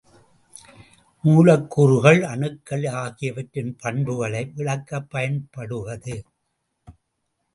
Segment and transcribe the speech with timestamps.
[1.23, 6.15] மூலக் கூறுகள், அணுக்கள் ஆகியவற்றின் பண்புகளை விளக்கப் பயன்படுவது.